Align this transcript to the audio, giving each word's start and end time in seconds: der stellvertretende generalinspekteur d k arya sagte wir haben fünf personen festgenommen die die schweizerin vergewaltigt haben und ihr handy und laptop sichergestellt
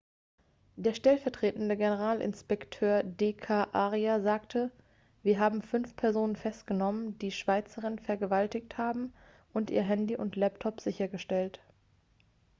der 0.77 0.95
stellvertretende 0.95 1.77
generalinspekteur 1.77 3.03
d 3.03 3.33
k 3.33 3.67
arya 3.71 4.19
sagte 4.19 4.71
wir 5.21 5.39
haben 5.39 5.61
fünf 5.61 5.95
personen 5.95 6.35
festgenommen 6.35 7.19
die 7.19 7.27
die 7.27 7.31
schweizerin 7.31 7.99
vergewaltigt 7.99 8.79
haben 8.79 9.13
und 9.53 9.69
ihr 9.69 9.83
handy 9.83 10.17
und 10.17 10.35
laptop 10.35 10.81
sichergestellt 10.81 11.59